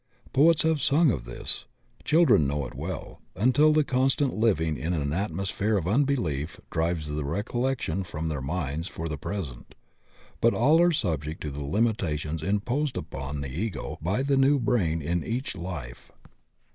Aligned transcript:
Poets 0.33 0.63
have 0.63 0.81
sung 0.81 1.11
of 1.11 1.25
this; 1.25 1.65
children 2.03 2.47
know 2.47 2.65
it 2.65 2.73
well, 2.73 3.21
imtU 3.35 3.71
the 3.71 3.83
constant 3.83 4.35
living 4.35 4.75
in 4.75 4.93
an 4.93 5.13
atmosphere 5.13 5.77
of 5.77 5.85
imbelief 5.85 6.59
drives 6.71 7.05
the 7.09 7.23
recollection 7.23 8.03
from 8.03 8.27
their 8.27 8.41
minds 8.41 8.87
for 8.87 9.07
the 9.07 9.15
present, 9.15 9.75
but 10.41 10.55
all 10.55 10.81
are 10.81 10.91
subject 10.91 11.39
to 11.41 11.51
the 11.51 11.63
limitations 11.63 12.41
imposed 12.41 12.97
upon 12.97 13.41
the 13.41 13.49
Ego 13.55 13.99
by 14.01 14.23
the 14.23 14.37
new 14.37 14.57
brain 14.59 15.03
in 15.03 15.23
each 15.23 15.55
life. 15.55 16.11